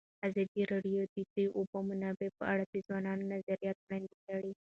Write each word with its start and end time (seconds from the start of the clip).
ازادي 0.27 0.61
راډیو 0.71 1.01
د 1.13 1.15
د 1.33 1.37
اوبو 1.57 1.77
منابع 1.89 2.29
په 2.37 2.43
اړه 2.53 2.63
د 2.67 2.75
ځوانانو 2.87 3.29
نظریات 3.33 3.77
وړاندې 3.81 4.15
کړي. 4.25 4.51